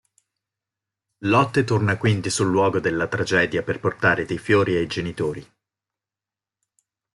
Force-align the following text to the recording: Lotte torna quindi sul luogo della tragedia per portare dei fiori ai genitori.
Lotte 1.25 1.63
torna 1.63 1.95
quindi 1.99 2.31
sul 2.31 2.49
luogo 2.49 2.79
della 2.79 3.05
tragedia 3.07 3.61
per 3.61 3.79
portare 3.79 4.25
dei 4.25 4.39
fiori 4.39 4.75
ai 4.75 4.87
genitori. 4.87 5.47